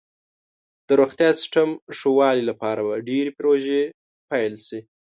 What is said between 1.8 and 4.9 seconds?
ښه والي لپاره به ډیرې پروژې پیل شي.